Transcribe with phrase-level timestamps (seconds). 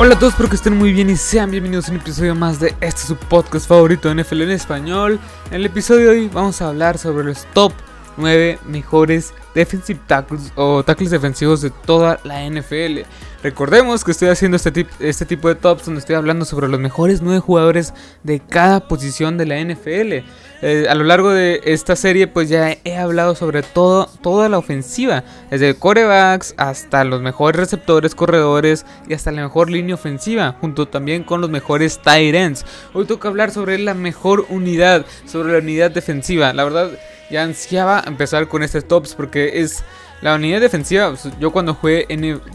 [0.00, 2.60] Hola a todos, espero que estén muy bien y sean bienvenidos a un episodio más
[2.60, 5.18] de este su podcast favorito de NFL en español.
[5.48, 7.72] En el episodio de hoy vamos a hablar sobre los top
[8.18, 13.00] 9 mejores defensive tackles o tackles defensivos de toda la NFL.
[13.42, 17.22] Recordemos que estoy haciendo este, este tipo de tops donde estoy hablando sobre los mejores
[17.22, 17.94] 9 jugadores
[18.24, 20.24] de cada posición de la NFL.
[20.60, 24.58] Eh, a lo largo de esta serie pues ya he hablado sobre todo, toda la
[24.58, 30.88] ofensiva, desde corebacks hasta los mejores receptores, corredores y hasta la mejor línea ofensiva, junto
[30.88, 32.66] también con los mejores tight ends.
[32.92, 36.52] Hoy toca hablar sobre la mejor unidad, sobre la unidad defensiva.
[36.52, 36.90] La verdad
[37.30, 39.84] ya ansiaba empezar con este tops porque es
[40.20, 42.06] la unidad defensiva, yo cuando jugué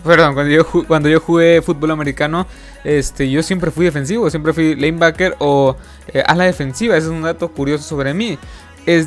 [0.04, 2.46] perdón, cuando yo, cuando yo jugué fútbol americano,
[2.84, 6.98] este, yo siempre fui defensivo, siempre fui lanebacker o eh, a la defensiva.
[6.98, 8.38] Ese es un dato curioso sobre mí.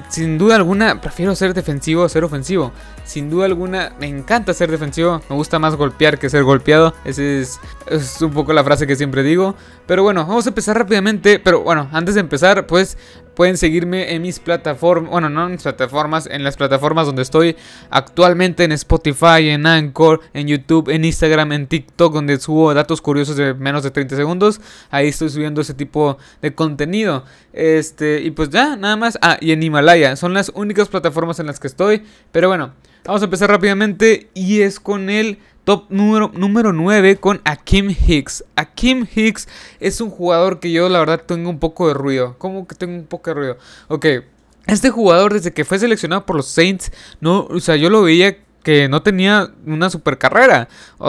[0.08, 2.72] Sin duda alguna, prefiero ser defensivo a ser ofensivo.
[3.04, 5.20] Sin duda alguna, me encanta ser defensivo.
[5.28, 6.94] Me gusta más golpear que ser golpeado.
[7.04, 9.54] Esa es, es, un poco la frase que siempre digo.
[9.86, 11.38] Pero bueno, vamos a empezar rápidamente.
[11.38, 12.96] Pero bueno, antes de empezar, pues
[13.36, 17.54] Pueden seguirme en mis plataformas, bueno, no en mis plataformas, en las plataformas donde estoy
[17.90, 23.36] actualmente en Spotify, en Anchor, en YouTube, en Instagram, en TikTok, donde subo datos curiosos
[23.36, 24.62] de menos de 30 segundos.
[24.90, 27.24] Ahí estoy subiendo ese tipo de contenido.
[27.52, 29.18] Este, y pues ya, nada más.
[29.20, 30.16] Ah, y en Himalaya.
[30.16, 32.04] Son las únicas plataformas en las que estoy.
[32.32, 32.72] Pero bueno,
[33.04, 34.30] vamos a empezar rápidamente.
[34.32, 38.44] Y es con el Top número, número 9 con Akim Hicks.
[38.54, 39.48] Akim Hicks
[39.80, 42.36] es un jugador que yo la verdad tengo un poco de ruido.
[42.38, 43.58] ¿Cómo que tengo un poco de ruido?
[43.88, 44.06] Ok,
[44.68, 48.36] este jugador desde que fue seleccionado por los Saints, no, o sea, yo lo veía
[48.62, 50.68] que no tenía una super carrera.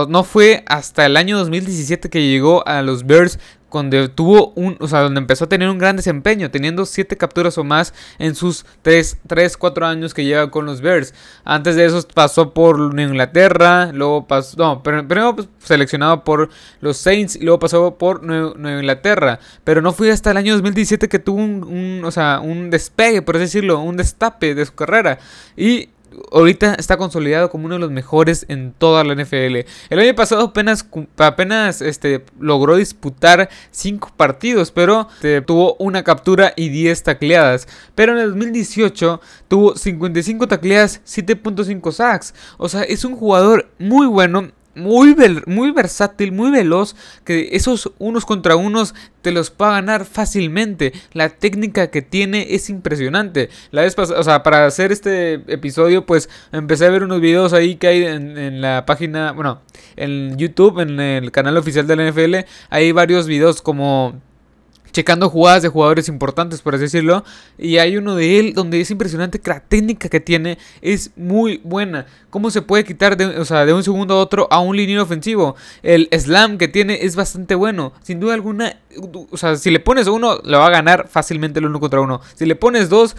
[0.10, 3.38] No fue hasta el año 2017 que llegó a los Bears
[3.70, 7.58] cuando tuvo un, o sea, donde empezó a tener un gran desempeño, teniendo 7 capturas
[7.58, 11.14] o más en sus 3, 3, 4 años que lleva con los Bears.
[11.44, 17.36] Antes de eso pasó por Inglaterra, luego pasó, no, primero pues, seleccionado por los Saints
[17.36, 19.40] y luego pasó por Nueva, Inglaterra.
[19.64, 23.22] Pero no fue hasta el año 2017 que tuvo un, un, o sea, un despegue,
[23.22, 25.20] por así decirlo, un destape de su carrera.
[25.56, 25.90] Y
[26.32, 29.66] ahorita está consolidado como uno de los mejores en toda la NFL.
[29.90, 30.88] El año pasado apenas,
[31.18, 37.68] apenas este, logró disputar 5 partidos, pero este, tuvo una captura y 10 tacleadas.
[37.96, 42.34] Pero en el 2018 tuvo 55 tacleadas, 7.5 sacks.
[42.58, 45.16] O sea, es un jugador muy bueno muy,
[45.46, 50.94] muy versátil, muy veloz, que esos unos contra unos te los va a ganar fácilmente.
[51.14, 53.50] La técnica que tiene es impresionante.
[53.72, 57.76] La vez o sea, para hacer este episodio, pues empecé a ver unos videos ahí
[57.76, 59.62] que hay en, en, la página, bueno,
[59.96, 62.36] en YouTube, en el canal oficial de la NFL,
[62.70, 64.22] hay varios videos como
[64.98, 67.24] checando jugadas de jugadores importantes, por así decirlo.
[67.60, 71.62] Y hay uno de él donde es impresionante que la técnica que tiene es muy
[71.64, 72.08] buena.
[72.32, 75.04] Cómo se puede quitar de, o sea, de un segundo a otro a un liniero
[75.04, 75.56] ofensivo.
[75.84, 77.94] El slam que tiene es bastante bueno.
[78.02, 78.78] Sin duda alguna,
[79.30, 82.20] o sea, si le pones uno, lo va a ganar fácilmente el uno contra uno.
[82.34, 83.16] Si le pones dos,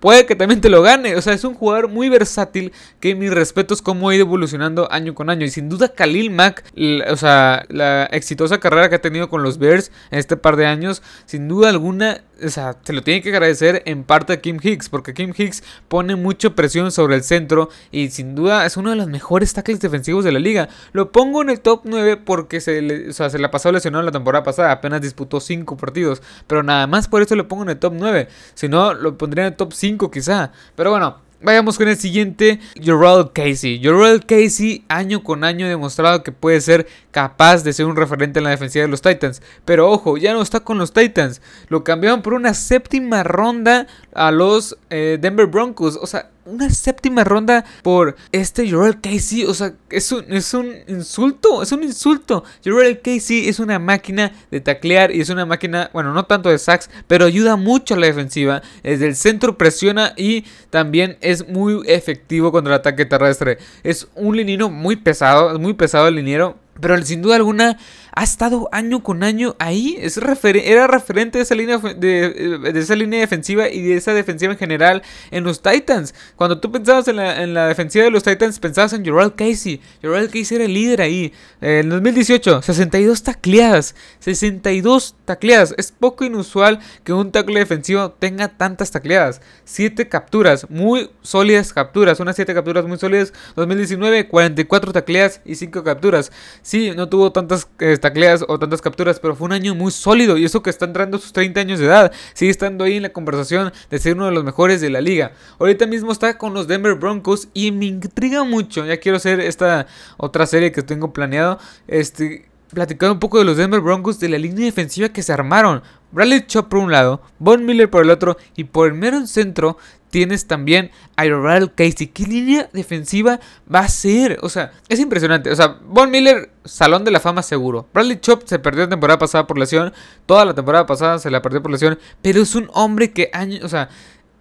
[0.00, 1.16] puede que también te lo gane.
[1.16, 5.14] O sea, es un jugador muy versátil que mis respetos como ha ido evolucionando año
[5.14, 5.44] con año.
[5.44, 6.64] Y sin duda Khalil Mack,
[7.08, 10.66] o sea, la exitosa carrera que ha tenido con los Bears en este par de
[10.66, 14.58] años, sin duda alguna o sea, se lo tiene que agradecer en parte a Kim
[14.62, 18.90] Hicks, porque Kim Hicks pone mucha presión sobre el centro y sin duda es uno
[18.90, 20.68] de los mejores tackles defensivos de la liga.
[20.92, 24.04] Lo pongo en el top 9 porque se, le, o sea, se la pasó lesionado
[24.04, 27.70] la temporada pasada, apenas disputó 5 partidos, pero nada más por eso lo pongo en
[27.70, 28.28] el top 9.
[28.54, 30.52] Si no, lo pondría en el top 5 quizá.
[30.74, 33.80] Pero bueno, Vayamos con el siguiente, Jorrell Casey.
[33.82, 38.40] Jorrell Casey año con año ha demostrado que puede ser capaz de ser un referente
[38.40, 39.40] en la defensiva de los Titans.
[39.64, 41.40] Pero ojo, ya no está con los Titans.
[41.68, 45.98] Lo cambiaron por una séptima ronda a los eh, Denver Broncos.
[46.02, 49.44] O sea, una séptima ronda por este Jorrell Casey.
[49.44, 51.62] O sea, es un, es un insulto.
[51.62, 52.44] Es un insulto.
[52.64, 56.58] Jorrell Casey es una máquina de taclear y es una máquina, bueno, no tanto de
[56.58, 58.62] sacks, pero ayuda mucho a la defensiva.
[58.82, 63.58] Desde el centro presiona y también es muy efectivo contra el ataque terrestre.
[63.82, 66.56] Es un liniero muy pesado, muy pesado el liniero.
[66.80, 67.76] Pero sin duda alguna
[68.12, 69.96] ha estado año con año ahí.
[70.00, 74.58] Es era referente de esa, línea de, esa línea defensiva y de esa defensiva en
[74.58, 76.14] general en los Titans.
[76.36, 79.80] Cuando tú pensabas en la, defensiva de los Titans, pensabas en Gerald Casey.
[80.02, 81.32] Gerald Casey era el líder ahí.
[81.60, 83.94] en 2018, 62 tacleadas.
[84.20, 85.74] 62 tacleadas.
[85.76, 89.40] Es poco inusual que un tackle defensivo tenga tantas tacleadas.
[89.64, 92.20] 7 capturas, muy sólidas capturas.
[92.20, 93.32] Unas 7 capturas muy sólidas.
[93.56, 96.32] 2019, 44 tacleadas y 5 capturas.
[96.62, 100.36] Sí, no tuvo tantas eh, tacleas o tantas capturas, pero fue un año muy sólido.
[100.36, 103.02] Y eso que está entrando a sus 30 años de edad, sigue estando ahí en
[103.02, 105.32] la conversación de ser uno de los mejores de la liga.
[105.58, 108.84] Ahorita mismo está con los Denver Broncos y me intriga mucho.
[108.84, 109.86] Ya quiero hacer esta
[110.16, 111.58] otra serie que tengo planeado.
[111.86, 115.82] Este platicar un poco de los Denver Broncos de la línea defensiva que se armaron.
[116.12, 119.76] Bradley Chop por un lado, Von Miller por el otro y por el mero centro
[120.10, 122.08] tienes también a Ronald Casey.
[122.08, 123.38] ¿Qué línea defensiva
[123.72, 124.38] va a ser?
[124.42, 125.50] O sea, es impresionante.
[125.50, 127.88] O sea, Von Miller, salón de la fama seguro.
[127.94, 129.92] Bradley Chop se perdió la temporada pasada por lesión.
[130.26, 131.98] Toda la temporada pasada se la perdió por lesión.
[132.22, 133.88] Pero es un hombre que años, o sea,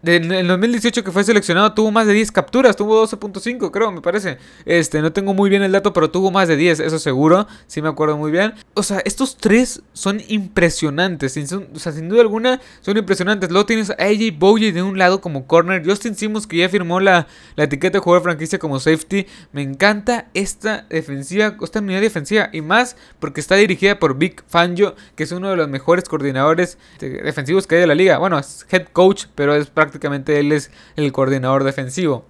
[0.04, 4.02] en el 2018 que fue seleccionado tuvo más de 10 capturas, tuvo 12.5 creo, me
[4.02, 4.38] parece.
[4.66, 7.82] Este, no tengo muy bien el dato, pero tuvo más de 10, eso seguro, sí
[7.82, 8.54] me acuerdo muy bien.
[8.76, 13.50] O sea, estos tres son impresionantes, sin, o sea, sin duda alguna son impresionantes.
[13.50, 17.02] Luego tienes a AJ Bowley de un lado como corner, Justin Simmons que ya firmó
[17.02, 19.28] la, la etiqueta de jugador franquicia como safety.
[19.52, 24.96] Me encanta esta defensiva, esta unidad defensiva y más porque está dirigida por Vic Fangio,
[25.16, 28.18] que es uno de los mejores coordinadores defensivos que hay de la liga.
[28.18, 32.26] Bueno, es head coach, pero es prácticamente prácticamente él es el coordinador defensivo.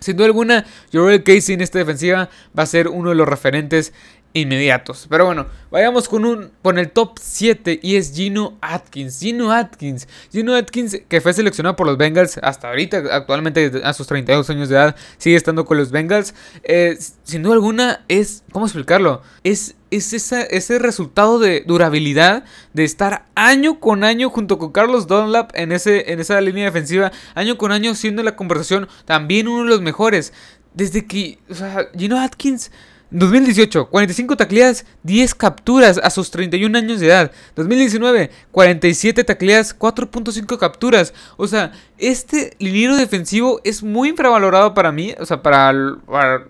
[0.00, 3.92] Sin duda alguna, Jorel Casey en esta defensiva va a ser uno de los referentes
[4.32, 5.06] inmediatos.
[5.08, 9.18] Pero bueno, vayamos con un con el top 7 y es Gino Atkins.
[9.20, 10.06] Gino Atkins.
[10.30, 14.68] Gino Atkins que fue seleccionado por los Bengals hasta ahorita, actualmente a sus 32 años
[14.68, 16.34] de edad, sigue estando con los Bengals.
[16.62, 19.22] Eh, sin duda alguna es, ¿cómo explicarlo?
[19.44, 22.44] Es, es ese resultado de durabilidad
[22.74, 27.12] de estar año con año junto con Carlos Dunlap en, ese, en esa línea defensiva,
[27.34, 30.32] año con año siendo la conversación también uno de los mejores.
[30.74, 32.70] Desde que, o sea, Gino Atkins
[33.10, 37.32] 2018, 45 tacleadas, 10 capturas a sus 31 años de edad.
[37.56, 41.14] 2019, 47 tacleadas, 4.5 capturas.
[41.36, 45.14] O sea, este liniero defensivo es muy infravalorado para mí.
[45.18, 45.72] O sea, para,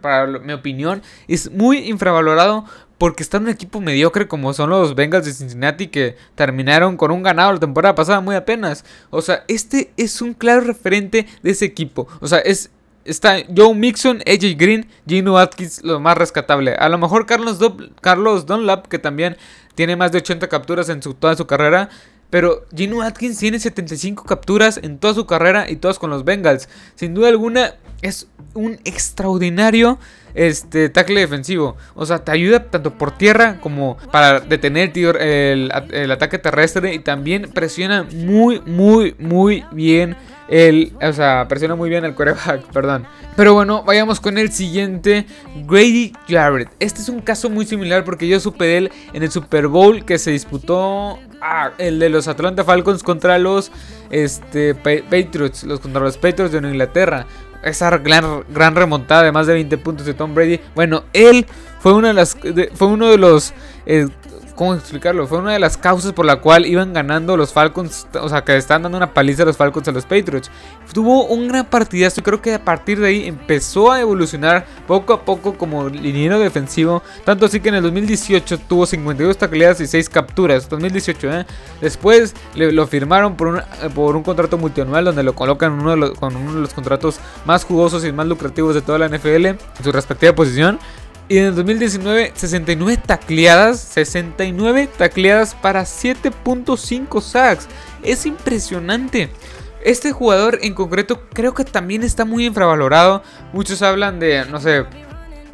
[0.00, 2.64] para, mi opinión, es muy infravalorado
[2.98, 7.12] porque está en un equipo mediocre como son los Bengals de Cincinnati que terminaron con
[7.12, 8.84] un ganado la temporada pasada muy apenas.
[9.10, 12.08] O sea, este es un claro referente de ese equipo.
[12.20, 12.70] O sea, es
[13.04, 16.74] está Joe Mixon, AJ Green, Gino Atkins, lo más rescatable.
[16.74, 17.58] A lo mejor Carlos,
[18.00, 19.36] Carlos Dunlap, que también
[19.74, 21.88] tiene más de 80 capturas en toda su carrera.
[22.30, 26.68] Pero Gino Atkins tiene 75 capturas en toda su carrera y todas con los Bengals.
[26.94, 29.98] Sin duda alguna es un extraordinario
[30.38, 31.76] este tackle defensivo.
[31.94, 37.50] O sea, te ayuda tanto por tierra como para detener el, ataque terrestre y también
[37.52, 40.16] presiona muy, muy, muy bien
[40.48, 43.06] el, o sea, presiona muy bien el quarterback, perdón.
[43.36, 45.26] Pero bueno, vayamos con el siguiente,
[45.66, 46.70] Grady Jarrett.
[46.78, 50.04] Este es un caso muy similar porque yo supe de él en el Super Bowl
[50.04, 53.70] que se disputó, ah, el de los Atlanta Falcons contra los
[54.10, 57.26] este, Patriots, los contra los Patriots de Inglaterra.
[57.62, 60.60] Esa gran, gran remontada de más de 20 puntos de Tom Brady.
[60.74, 61.46] Bueno, él
[61.80, 62.36] fue, una de las,
[62.74, 63.52] fue uno de los
[63.86, 64.06] eh,
[64.58, 65.24] ¿Cómo explicarlo?
[65.28, 68.08] Fue una de las causas por la cual iban ganando los Falcons.
[68.20, 70.50] O sea, que estaban dando una paliza a los Falcons a los Patriots.
[70.92, 72.24] Tuvo un gran partidazo.
[72.24, 77.04] Creo que a partir de ahí empezó a evolucionar poco a poco como liniero defensivo.
[77.24, 80.68] Tanto así que en el 2018 tuvo 52 tacleadas y 6 capturas.
[80.68, 81.46] 2018, ¿eh?
[81.80, 83.60] Después lo firmaron por un,
[83.94, 87.20] por un contrato multianual donde lo colocan uno de los, con uno de los contratos
[87.44, 90.80] más jugosos y más lucrativos de toda la NFL en su respectiva posición.
[91.28, 93.80] Y en el 2019, 69 tacleadas.
[93.80, 97.68] 69 tacleadas para 7.5 sacks.
[98.02, 99.30] Es impresionante.
[99.84, 103.22] Este jugador en concreto creo que también está muy infravalorado.
[103.52, 104.84] Muchos hablan de, no sé,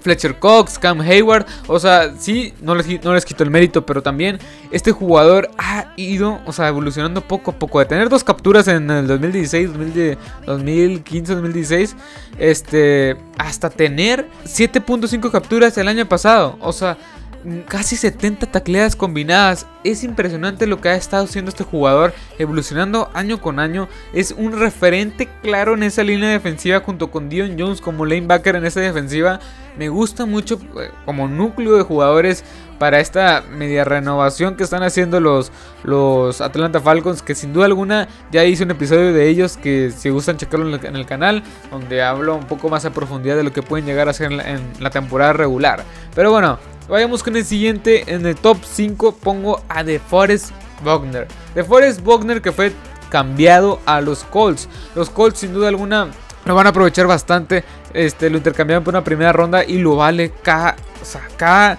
[0.05, 1.47] Fletcher Cox, Cam Hayward.
[1.67, 4.39] O sea, sí, no les, no les quito el mérito, pero también
[4.71, 7.81] este jugador ha ido, o sea, evolucionando poco a poco.
[7.81, 9.71] De tener dos capturas en el 2016,
[10.47, 11.97] 2015, 2016,
[12.39, 16.59] este, hasta tener 7.5 capturas el año pasado.
[16.61, 16.99] O sea,
[17.69, 19.67] casi 70 tacleadas combinadas.
[19.85, 23.89] Es impresionante lo que ha estado haciendo este jugador, evolucionando año con año.
[24.13, 28.65] Es un referente claro en esa línea defensiva junto con Dion Jones como lanebacker en
[28.65, 29.41] esa defensiva.
[29.77, 32.45] Me gusta mucho eh, como núcleo de jugadores
[32.79, 35.51] para esta media renovación que están haciendo los,
[35.83, 40.11] los Atlanta Falcons, que sin duda alguna ya hice un episodio de ellos que si
[40.11, 43.63] gustan checarlo en el, canal, donde hablo un poco más a profundidad de lo que
[43.63, 45.85] pueden llegar a hacer en la, en la temporada regular.
[46.15, 50.51] Pero bueno, vayamos con el siguiente, en el top 5 pongo a The Forest
[50.85, 51.27] Wagner.
[51.55, 52.73] The Forest Wagner que fue
[53.11, 54.69] cambiado a los Colts.
[54.95, 56.11] Los Colts sin duda alguna
[56.45, 57.65] lo van a aprovechar bastante.
[57.93, 60.77] Este, lo intercambiaron por una primera ronda y lo vale cada,
[61.37, 61.79] cada,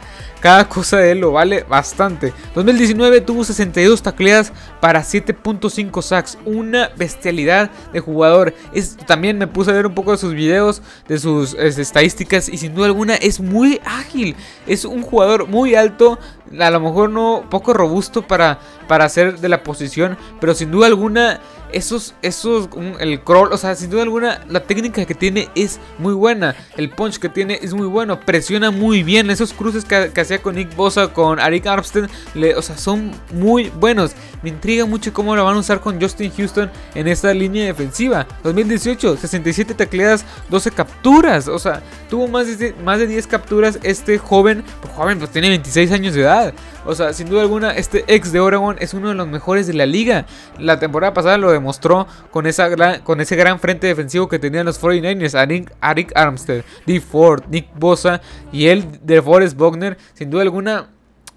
[0.69, 2.31] cosa de él lo vale bastante.
[2.53, 6.37] 2019 tuvo 62 tacleadas para 7.5 sacks.
[6.45, 8.53] Una bestialidad de jugador.
[8.71, 12.57] Es, también me puse a ver un poco de sus videos, de sus estadísticas y
[12.57, 14.35] sin duda alguna es muy ágil.
[14.67, 16.19] Es un jugador muy alto
[16.59, 20.87] a lo mejor no poco robusto para, para hacer de la posición, pero sin duda
[20.87, 21.39] alguna
[21.71, 22.69] esos, esos,
[22.99, 26.55] el crawl, o sea, sin duda alguna, la técnica que tiene es muy buena.
[26.77, 28.19] El punch que tiene es muy bueno.
[28.19, 29.29] Presiona muy bien.
[29.29, 32.09] Esos cruces que, hacía con Nick Bosa, con Arik Armstead,
[32.55, 34.13] o sea, son muy buenos.
[34.41, 38.27] Me intriga mucho cómo lo van a usar con Justin Houston en esta línea defensiva.
[38.43, 41.47] 2018, 67 tacleadas, 12 capturas.
[41.47, 44.63] O sea, tuvo más de, más de 10 capturas este joven.
[44.95, 46.53] Joven, pues tiene 26 años de edad.
[46.85, 49.73] O sea, sin duda alguna, este ex de Oregon es uno de los mejores de
[49.73, 50.25] la liga.
[50.59, 54.65] La temporada pasada lo demostró con, esa gran, con ese gran frente defensivo que tenían
[54.65, 55.35] los 49ers.
[55.81, 59.97] Arik, Armstead, Dee Ford, Nick Bosa y él de Forrest Bogner.
[60.13, 60.89] Sin duda alguna,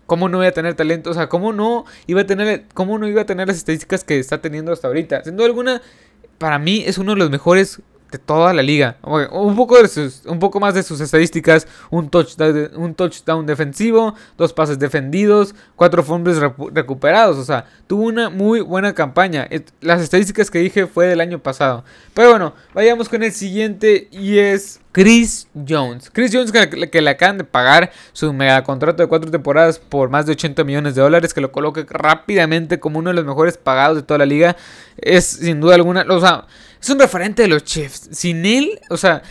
[0.07, 1.11] ¿Cómo no iba a tener talento?
[1.11, 4.19] O sea, ¿cómo no iba a tener, cómo no iba a tener las estadísticas que
[4.19, 5.23] está teniendo hasta ahorita?
[5.23, 5.83] Sin duda alguna,
[6.39, 8.97] para mí es uno de los mejores de toda la liga.
[9.03, 11.67] Un poco, de sus, un poco más de sus estadísticas.
[11.91, 16.39] Un touchdown, un touchdown defensivo, dos pases defendidos, cuatro fumbles
[16.73, 17.37] recuperados.
[17.37, 19.49] O sea, tuvo una muy buena campaña.
[19.81, 21.85] Las estadísticas que dije fue del año pasado.
[22.15, 26.11] Pero bueno, vayamos con el siguiente y es Chris Jones.
[26.11, 30.09] Chris Jones que, que, le acaban de pagar su mega contrato de cuatro temporadas por
[30.09, 31.35] más de 80 millones de dólares.
[31.35, 34.57] Que lo coloque rápidamente como uno de los mejores pagados de toda la liga.
[34.97, 36.07] Es sin duda alguna...
[36.09, 36.47] O sea,
[36.81, 38.09] es un referente de los Chiefs.
[38.13, 39.23] Sin él, o sea,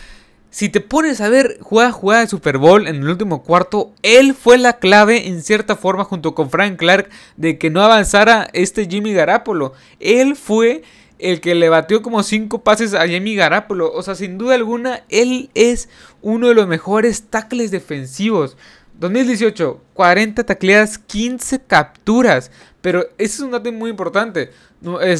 [0.50, 4.34] si te pones a ver jugada jugada de Super Bowl en el último cuarto, él
[4.34, 8.86] fue la clave en cierta forma junto con Frank Clark de que no avanzara este
[8.86, 9.74] Jimmy Garapolo.
[10.00, 10.82] Él fue
[11.18, 13.92] el que le batió como 5 pases a Jimmy Garapolo.
[13.92, 15.88] O sea, sin duda alguna, él es
[16.22, 18.56] uno de los mejores tackles defensivos.
[18.98, 22.50] 2018, 40 tacleadas, 15 capturas.
[22.80, 24.50] Pero ese es un dato muy importante.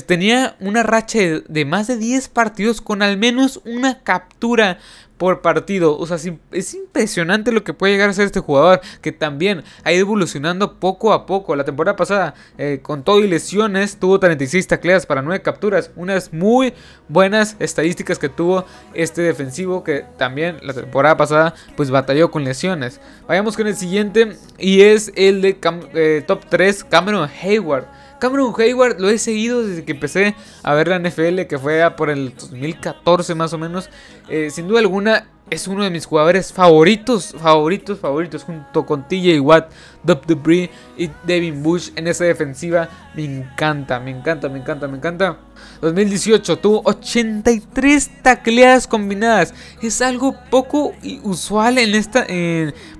[0.07, 4.79] Tenía una racha de, más de 10 partidos con al menos una captura
[5.19, 5.99] por partido.
[5.99, 6.17] O sea,
[6.53, 8.81] es impresionante lo que puede llegar a ser este jugador.
[9.03, 11.55] Que también ha ido evolucionando poco a poco.
[11.57, 15.91] La temporada pasada, eh, con todo y lesiones, tuvo 36 tacleadas para 9 capturas.
[15.97, 16.73] Unas muy
[17.09, 19.85] buenas estadísticas que tuvo este defensivo.
[19.85, 23.01] Que también la temporada pasada, pues batalló con lesiones.
[23.27, 24.37] Vayamos con el siguiente.
[24.59, 25.59] Y es el de
[25.95, 27.87] eh, top 3, Cameron Hayward.
[28.19, 32.11] Cameron Hayward lo he seguido desde que empecé a ver la NFL, que fue por
[32.11, 33.91] el 2014 más o menos.
[34.29, 39.41] Eh, sin duda alguna, es uno de mis jugadores favoritos, favoritos, favoritos, junto con TJ
[39.41, 42.89] Watt, Dub Debris y Devin Bush en esa defensiva.
[43.15, 45.39] Me encanta, me encanta, me encanta, me encanta.
[45.81, 49.55] 2018 tuvo 83 tacleadas combinadas.
[49.83, 50.93] Es algo poco
[51.23, 52.27] usual en esta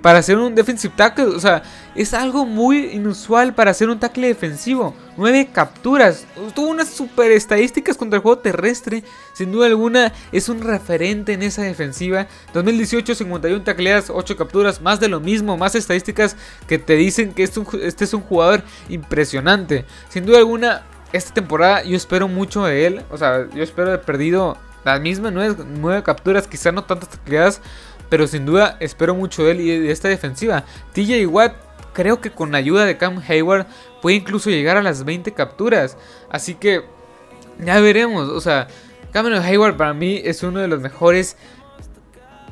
[0.01, 1.25] para hacer un defensive tackle.
[1.25, 1.61] O sea,
[1.95, 4.93] es algo muy inusual para hacer un tackle defensivo.
[5.17, 6.25] 9 capturas.
[6.55, 9.03] Tuvo unas super estadísticas contra el juego terrestre.
[9.39, 12.27] Sin duda alguna es un referente en esa defensiva.
[12.53, 14.81] 2018 51 tacleadas, 8 capturas.
[14.81, 16.35] Más de lo mismo, más estadísticas
[16.67, 19.85] que te dicen que este es un jugador impresionante.
[20.09, 23.01] Sin duda alguna esta temporada yo espero mucho de él.
[23.11, 27.61] O sea, yo espero de perdido las mismas nueve, capturas, quizá no tantas tacleadas,
[28.09, 30.65] pero sin duda espero mucho de él y de esta defensiva.
[30.91, 31.53] TJ Watt
[31.93, 33.67] creo que con la ayuda de Cam Hayward
[34.01, 35.95] puede incluso llegar a las 20 capturas.
[36.29, 36.83] Así que
[37.57, 38.27] ya veremos.
[38.27, 38.67] O sea,
[39.11, 41.37] Cameron Hayward para mí es uno de los mejores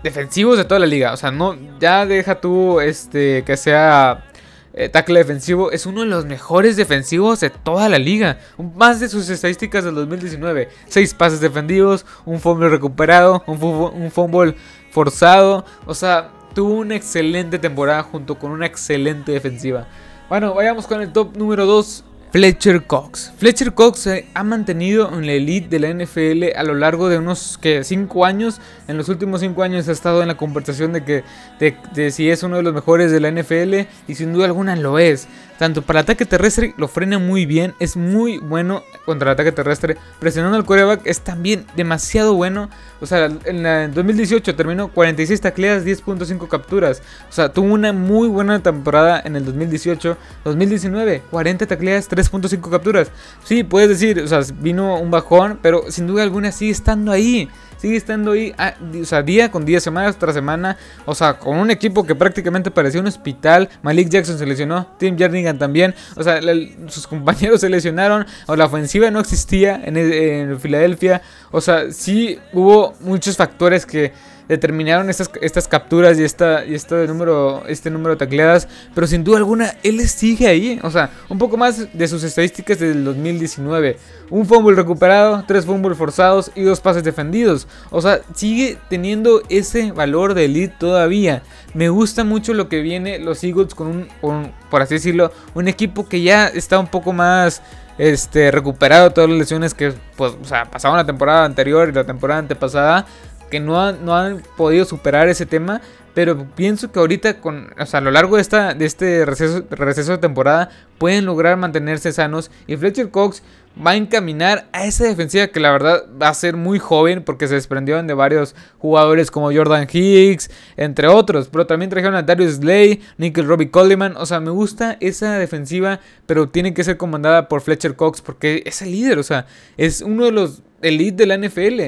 [0.03, 1.13] defensivos de toda la liga.
[1.13, 4.25] O sea, no, ya deja tú este que sea
[4.73, 8.39] eh, tackle defensivo, es uno de los mejores defensivos de toda la liga.
[8.75, 10.69] Más de sus estadísticas del 2019.
[10.87, 14.55] 6 pases defendidos, un fumble recuperado, un, un fumble
[14.91, 15.65] forzado.
[15.85, 19.87] O sea, tuvo una excelente temporada junto con una excelente defensiva.
[20.29, 22.03] Bueno, vayamos con el top número 2.
[22.31, 23.31] Fletcher Cox.
[23.37, 27.17] Fletcher Cox se ha mantenido en la elite de la NFL a lo largo de
[27.17, 28.59] unos 5 años.
[28.89, 31.23] En los últimos 5 años ha estado en la conversación de que
[31.59, 34.99] de, si es uno de los mejores de la NFL y sin duda alguna lo
[34.99, 35.27] es.
[35.57, 39.51] Tanto para el ataque terrestre lo frena muy bien, es muy bueno contra el ataque
[39.51, 39.97] terrestre.
[40.19, 42.69] Presionando al coreback es también demasiado bueno.
[43.01, 47.01] O sea, en, 2018 terminó 46 tacleadas, 10.5 capturas.
[47.29, 50.17] O sea, tuvo una muy buena temporada en el 2018.
[50.45, 53.11] 2019, 40 tacleadas, 3.5 capturas.
[53.43, 57.49] Sí, puedes decir, o sea, vino un bajón, pero sin duda alguna sigue estando ahí
[57.77, 61.57] sigue estando ahí, ah, o sea, día con día, semana tras semana, o sea, con
[61.57, 63.69] un equipo que prácticamente parecía un hospital.
[63.81, 66.39] Malik Jackson se lesionó, Tim Jernigan también, o sea,
[66.87, 71.21] sus compañeros se lesionaron, o la ofensiva no existía en, en Filadelfia,
[71.51, 74.11] o sea, sí hubo muchos factores que
[74.47, 78.67] determinaron estas, estas capturas y, esta, y este, número, este número de tacleadas.
[78.93, 80.79] Pero sin duda alguna, él sigue ahí.
[80.83, 83.97] O sea, un poco más de sus estadísticas del 2019.
[84.29, 87.67] Un fumble recuperado, tres fumbles forzados y dos pases defendidos.
[87.89, 91.43] O sea, sigue teniendo ese valor de elite todavía.
[91.73, 96.07] Me gusta mucho lo que viene los Eagles con un, por así decirlo, un equipo
[96.07, 97.61] que ya está un poco más
[97.97, 102.03] este, recuperado todas las lesiones que pues, o sea, pasaban la temporada anterior y la
[102.03, 103.05] temporada antepasada,
[103.49, 105.81] que no, no han podido superar ese tema.
[106.17, 109.63] Pero pienso que ahorita, con, o sea, a lo largo de, esta, de este receso,
[109.69, 112.49] receso de temporada, pueden lograr mantenerse sanos.
[112.65, 113.43] Y Fletcher Cox
[113.85, 117.47] va a encaminar a esa defensiva que la verdad va a ser muy joven porque
[117.47, 121.49] se desprendieron de varios jugadores como Jordan Hicks, entre otros.
[121.49, 124.17] Pero también trajeron a Darius Slay, Nickel Robbie Coleman.
[124.17, 128.63] O sea, me gusta esa defensiva, pero tiene que ser comandada por Fletcher Cox porque
[128.65, 129.19] es el líder.
[129.19, 129.45] O sea,
[129.77, 131.79] es uno de los elite de la NFL.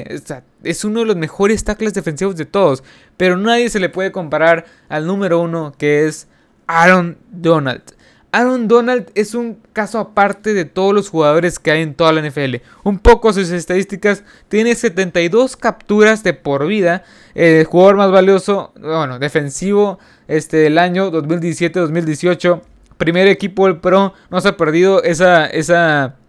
[0.64, 2.82] es uno de los mejores tackles defensivos de todos.
[3.16, 6.28] Pero nadie se le puede comparar al número uno que es
[6.66, 7.82] Aaron Donald.
[8.32, 12.22] Aaron Donald es un caso aparte de todos los jugadores que hay en toda la
[12.22, 12.56] NFL.
[12.84, 14.22] Un poco sus estadísticas.
[14.48, 17.02] Tiene 72 capturas de por vida.
[17.34, 22.60] El jugador más valioso, bueno, defensivo este, del año 2017-2018.
[22.98, 24.14] Primer equipo del Pro.
[24.30, 26.19] No se ha perdido esa, esa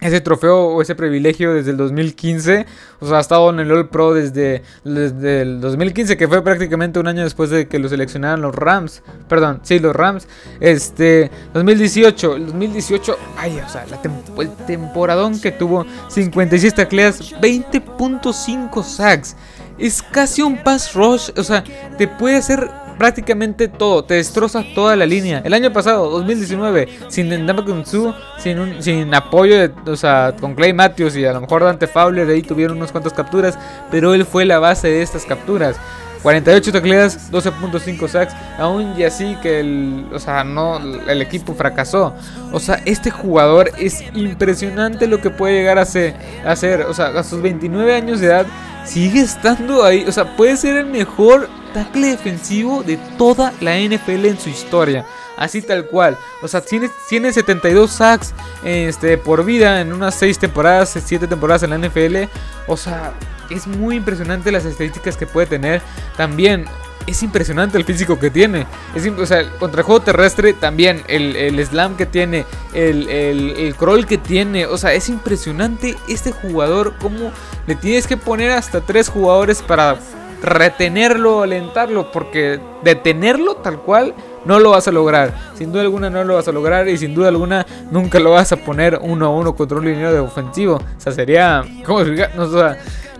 [0.00, 2.66] ese trofeo o ese privilegio desde el 2015.
[3.00, 6.98] O sea, ha estado en el All Pro desde, desde, el 2015, que fue prácticamente
[6.98, 9.02] un año después de que lo seleccionaran los Rams.
[9.28, 10.28] Perdón, sí, los Rams.
[10.60, 19.36] Este, 2018, el 2018, ay, o sea, el temporadón que tuvo 56 tacleas, 20.5 sacks.
[19.78, 21.62] Es casi un pass rush, o sea,
[21.96, 25.40] te puede hacer prácticamente todo, te destroza toda la línea.
[25.44, 30.72] El año pasado, 2019, sin Ndamukong Su, sin, sin apoyo, de, o sea, con Clay
[30.72, 33.58] Matthews y a lo mejor Dante Fowler, ahí tuvieron unas cuantas capturas,
[33.90, 35.76] pero él fue la base de estas capturas.
[36.22, 42.14] 48 tacleadas, 12.5 sacks, aún y así que el, o sea, no, el equipo fracasó.
[42.52, 46.82] O sea, este jugador es impresionante lo que puede llegar a hacer.
[46.82, 48.46] O sea, a sus 29 años de edad
[48.84, 50.04] sigue estando ahí.
[50.08, 55.04] O sea, puede ser el mejor tackle defensivo de toda la NFL en su historia.
[55.36, 56.18] Así tal cual.
[56.42, 58.34] O sea, tiene, tiene 72 sacks
[58.64, 62.24] este, por vida en unas 6 temporadas, 7 temporadas en la NFL.
[62.66, 63.12] O sea,
[63.50, 65.82] es muy impresionante las estadísticas que puede tener.
[66.16, 66.66] También
[67.06, 68.66] es impresionante el físico que tiene.
[68.94, 72.44] Es, o sea, contra el juego terrestre también, el, slam que tiene,
[72.74, 74.66] el, el, crawl que tiene.
[74.66, 76.94] O sea, es impresionante este jugador.
[76.98, 77.32] Como
[77.66, 79.98] le tienes que poner hasta 3 jugadores para
[80.42, 85.34] retenerlo, alentarlo, porque detenerlo tal cual no lo vas a lograr.
[85.54, 88.52] Sin duda alguna no lo vas a lograr y sin duda alguna nunca lo vas
[88.52, 90.76] a poner uno a uno contra un línea de ofensivo.
[90.76, 91.64] O sea, sería...
[91.84, 92.04] ¿cómo?
[92.04, 92.46] No,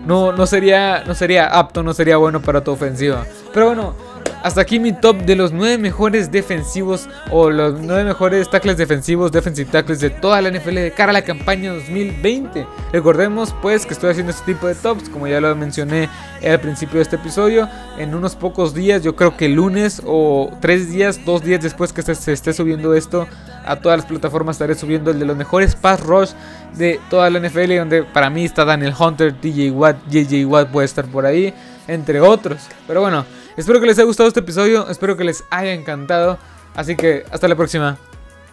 [0.05, 3.25] no, sería, no sería apto, no sería bueno para tu ofensiva.
[3.53, 3.95] Pero bueno,
[4.41, 9.31] hasta aquí mi top de los 9 mejores defensivos o los 9 mejores tackles defensivos,
[9.31, 12.65] defensive tackles de toda la NFL de cara a la campaña 2020.
[12.93, 16.09] Recordemos pues que estoy haciendo este tipo de tops, como ya lo mencioné
[16.47, 17.67] al principio de este episodio.
[17.97, 22.01] En unos pocos días, yo creo que lunes o 3 días, 2 días después que
[22.01, 23.27] se, esté subiendo esto
[23.65, 26.31] a todas las plataformas, estaré subiendo el de los mejores pass rush
[26.75, 30.85] de toda la NFL, donde para mí está Daniel Hunter, TJ Watt, JJ Watt puede
[30.85, 31.53] estar por ahí,
[31.87, 32.61] entre otros.
[32.87, 33.38] Pero bueno.
[33.59, 36.39] Espero que les haya gustado este episodio, espero que les haya encantado.
[36.75, 37.97] Así que hasta la próxima.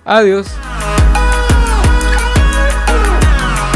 [0.05, 0.49] Adiós.